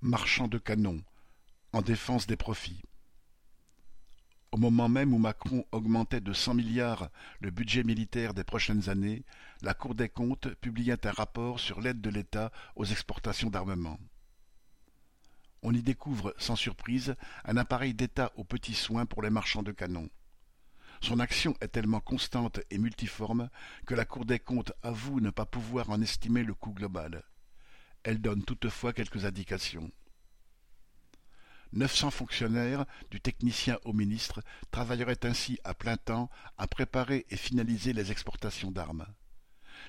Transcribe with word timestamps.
Marchand 0.00 0.46
de 0.46 0.58
canons, 0.58 1.02
en 1.72 1.82
défense 1.82 2.28
des 2.28 2.36
profits. 2.36 2.80
Au 4.52 4.56
moment 4.56 4.88
même 4.88 5.12
où 5.12 5.18
Macron 5.18 5.64
augmentait 5.72 6.20
de 6.20 6.32
cent 6.32 6.54
milliards 6.54 7.10
le 7.40 7.50
budget 7.50 7.82
militaire 7.82 8.32
des 8.32 8.44
prochaines 8.44 8.88
années, 8.90 9.24
la 9.60 9.74
Cour 9.74 9.96
des 9.96 10.08
comptes 10.08 10.54
publiait 10.60 11.04
un 11.04 11.10
rapport 11.10 11.58
sur 11.58 11.80
l'aide 11.80 12.00
de 12.00 12.10
l'État 12.10 12.52
aux 12.76 12.84
exportations 12.84 13.50
d'armement. 13.50 13.98
On 15.62 15.74
y 15.74 15.82
découvre, 15.82 16.32
sans 16.38 16.54
surprise, 16.54 17.16
un 17.44 17.56
appareil 17.56 17.92
d'État 17.92 18.30
aux 18.36 18.44
petits 18.44 18.74
soins 18.74 19.04
pour 19.04 19.22
les 19.22 19.30
marchands 19.30 19.64
de 19.64 19.72
canons. 19.72 20.10
Son 21.00 21.18
action 21.18 21.56
est 21.60 21.72
tellement 21.72 21.98
constante 21.98 22.60
et 22.70 22.78
multiforme 22.78 23.50
que 23.84 23.96
la 23.96 24.04
Cour 24.04 24.26
des 24.26 24.38
comptes 24.38 24.72
avoue 24.84 25.18
ne 25.18 25.30
pas 25.30 25.44
pouvoir 25.44 25.90
en 25.90 26.00
estimer 26.00 26.44
le 26.44 26.54
coût 26.54 26.72
global. 26.72 27.24
Elle 28.08 28.22
donne 28.22 28.42
toutefois 28.42 28.94
quelques 28.94 29.26
indications. 29.26 29.90
Neuf 31.74 31.94
cents 31.94 32.10
fonctionnaires, 32.10 32.86
du 33.10 33.20
technicien 33.20 33.78
au 33.84 33.92
ministre, 33.92 34.42
travailleraient 34.70 35.26
ainsi 35.26 35.58
à 35.62 35.74
plein 35.74 35.98
temps 35.98 36.30
à 36.56 36.66
préparer 36.66 37.26
et 37.28 37.36
finaliser 37.36 37.92
les 37.92 38.10
exportations 38.10 38.70
d'armes. 38.70 39.06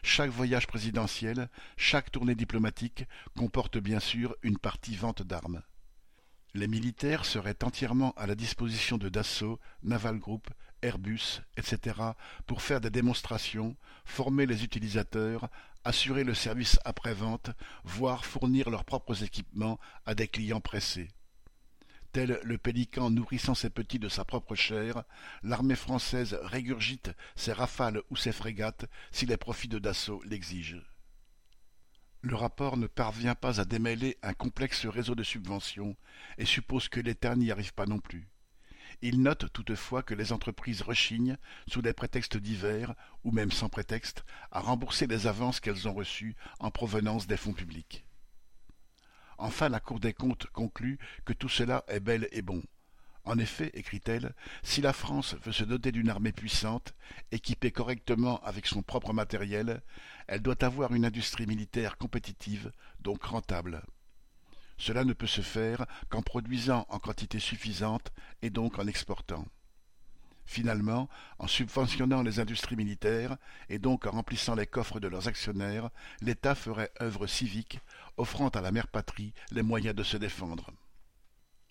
Chaque 0.03 0.31
voyage 0.31 0.67
présidentiel, 0.67 1.49
chaque 1.77 2.11
tournée 2.11 2.35
diplomatique 2.35 3.05
comporte 3.37 3.77
bien 3.77 4.01
sûr 4.01 4.35
une 4.43 4.57
partie 4.57 4.97
vente 4.97 5.21
d'armes. 5.21 5.63
Les 6.53 6.67
militaires 6.67 7.23
seraient 7.23 7.63
entièrement 7.63 8.11
à 8.17 8.27
la 8.27 8.35
disposition 8.35 8.97
de 8.97 9.07
Dassault, 9.07 9.61
Naval 9.81 10.19
Group, 10.19 10.49
Airbus, 10.81 11.41
etc. 11.57 11.95
pour 12.45 12.61
faire 12.61 12.81
des 12.81 12.89
démonstrations, 12.89 13.75
former 14.05 14.45
les 14.45 14.63
utilisateurs, 14.63 15.49
assurer 15.83 16.23
le 16.23 16.33
service 16.33 16.79
après-vente, 16.85 17.52
voire 17.83 18.25
fournir 18.25 18.69
leurs 18.69 18.85
propres 18.85 19.23
équipements 19.23 19.79
à 20.05 20.15
des 20.15 20.27
clients 20.27 20.61
pressés. 20.61 21.09
Tel 22.11 22.39
le 22.43 22.57
pélican 22.57 23.11
nourrissant 23.11 23.53
ses 23.53 23.69
petits 23.69 24.00
de 24.00 24.09
sa 24.09 24.25
propre 24.25 24.55
chair, 24.55 25.03
l'armée 25.44 25.75
française 25.75 26.39
régurgite 26.41 27.11
ses 27.35 27.53
rafales 27.53 28.02
ou 28.09 28.16
ses 28.16 28.31
frégates 28.31 28.85
si 29.11 29.27
les 29.27 29.38
profits 29.38 29.67
de 29.67 29.77
Dassault 29.77 30.22
l'exigent. 30.25 30.81
Le 32.22 32.35
rapport 32.35 32.77
ne 32.77 32.88
parvient 32.88 33.35
pas 33.35 33.61
à 33.61 33.66
démêler 33.66 34.17
un 34.23 34.33
complexe 34.33 34.85
réseau 34.85 35.16
de 35.16 35.23
subventions 35.23 35.95
et 36.38 36.45
suppose 36.45 36.89
que 36.89 37.00
l'État 37.00 37.35
n'y 37.35 37.52
arrive 37.52 37.73
pas 37.73 37.85
non 37.85 38.00
plus. 38.00 38.27
Il 39.01 39.21
note 39.21 39.51
toutefois 39.53 40.03
que 40.03 40.13
les 40.13 40.31
entreprises 40.31 40.81
rechignent, 40.81 41.37
sous 41.67 41.81
des 41.81 41.93
prétextes 41.93 42.37
divers, 42.37 42.95
ou 43.23 43.31
même 43.31 43.51
sans 43.51 43.69
prétexte, 43.69 44.23
à 44.51 44.59
rembourser 44.59 45.07
les 45.07 45.27
avances 45.27 45.59
qu'elles 45.59 45.87
ont 45.87 45.93
reçues 45.93 46.35
en 46.59 46.71
provenance 46.71 47.27
des 47.27 47.37
fonds 47.37 47.53
publics. 47.53 48.05
Enfin 49.37 49.69
la 49.69 49.79
Cour 49.79 49.99
des 49.99 50.13
comptes 50.13 50.47
conclut 50.47 50.99
que 51.23 51.33
tout 51.33 51.49
cela 51.49 51.85
est 51.87 52.01
bel 52.01 52.27
et 52.31 52.41
bon. 52.41 52.61
En 53.23 53.37
effet, 53.37 53.69
écrit-elle, 53.73 54.33
si 54.63 54.81
la 54.81 54.91
France 54.91 55.35
veut 55.43 55.51
se 55.51 55.63
doter 55.63 55.91
d'une 55.91 56.09
armée 56.09 56.31
puissante, 56.31 56.93
équipée 57.31 57.71
correctement 57.71 58.41
avec 58.43 58.65
son 58.65 58.81
propre 58.81 59.13
matériel, 59.13 59.81
elle 60.27 60.41
doit 60.41 60.63
avoir 60.63 60.93
une 60.93 61.05
industrie 61.05 61.45
militaire 61.45 61.97
compétitive, 61.97 62.71
donc 63.01 63.23
rentable. 63.23 63.83
Cela 64.80 65.03
ne 65.03 65.13
peut 65.13 65.27
se 65.27 65.41
faire 65.41 65.85
qu'en 66.09 66.22
produisant 66.22 66.88
en 66.89 66.99
quantité 66.99 67.39
suffisante 67.39 68.11
et 68.41 68.49
donc 68.49 68.80
en 68.80 68.88
exportant. 68.88 69.45
Finalement, 70.45 71.09
en 71.38 71.45
subventionnant 71.45 72.23
les 72.23 72.39
industries 72.39 72.77
militaires 72.77 73.38
et 73.67 73.77
donc 73.77 74.07
en 74.07 74.11
remplissant 74.11 74.55
les 74.55 74.66
coffres 74.66 75.00
de 75.00 75.07
leurs 75.07 75.27
actionnaires, 75.27 75.89
l'État 76.22 76.55
ferait 76.55 76.91
œuvre 77.02 77.27
civique, 77.27 77.81
offrant 78.17 78.47
à 78.47 78.61
la 78.61 78.72
mère 78.72 78.88
patrie 78.88 79.33
les 79.52 79.61
moyens 79.61 79.94
de 79.94 80.02
se 80.02 80.17
défendre. 80.17 80.72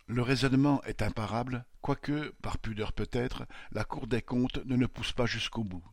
Le 0.06 0.23
raisonnement 0.23 0.83
est 0.84 1.03
imparable, 1.03 1.64
quoique, 1.81 2.33
par 2.42 2.59
pudeur 2.59 2.92
peut-être, 2.92 3.47
la 3.73 3.84
Cour 3.84 4.06
des 4.06 4.23
comptes 4.23 4.64
ne 4.64 4.77
le 4.77 4.86
pousse 4.86 5.12
pas 5.12 5.27
jusqu'au 5.27 5.64
bout. 5.64 5.84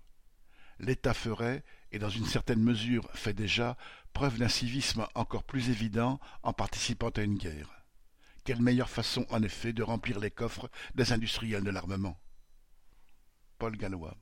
L'État 0.79 1.13
ferait, 1.13 1.63
et 1.95 1.99
dans 1.99 2.09
une 2.09 2.25
certaine 2.25 2.61
mesure 2.61 3.09
fait 3.13 3.33
déjà, 3.33 3.77
preuve 4.11 4.37
d'un 4.37 4.49
civisme 4.49 5.07
encore 5.15 5.45
plus 5.45 5.69
évident 5.69 6.19
en 6.43 6.51
participant 6.51 7.07
à 7.07 7.21
une 7.21 7.37
guerre. 7.37 7.69
Quelle 8.43 8.61
meilleure 8.61 8.89
façon, 8.89 9.25
en 9.29 9.41
effet, 9.41 9.71
de 9.71 9.81
remplir 9.81 10.19
les 10.19 10.29
coffres 10.29 10.69
des 10.95 11.13
industriels 11.13 11.63
de 11.63 11.69
l'armement? 11.69 12.19
Paul 13.59 13.77
Gallois 13.77 14.17